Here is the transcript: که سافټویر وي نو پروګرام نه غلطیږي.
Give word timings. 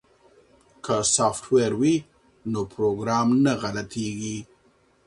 که 0.85 0.95
سافټویر 1.15 1.71
وي 1.81 1.95
نو 2.51 2.61
پروګرام 2.73 3.27
نه 3.45 3.53
غلطیږي. 3.61 4.37